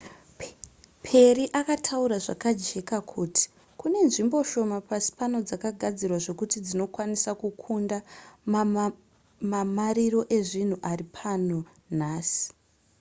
[1.03, 3.43] perry akataura zvakajeka kuti
[3.79, 7.97] kune nzvimbo shoma pasi pano dzakagadzirwa zvekuti dzinokwanisa kukunda
[9.51, 11.57] mamariro ezvinhu ari pano
[11.99, 12.45] nhasi